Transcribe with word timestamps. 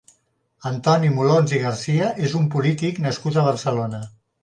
Antoni 0.69 1.11
Molons 1.17 1.53
i 1.59 1.61
Garcia 1.67 2.09
és 2.31 2.35
un 2.43 2.51
polític 2.59 3.07
nascut 3.09 3.39
a 3.45 3.49
Barcelona. 3.53 4.07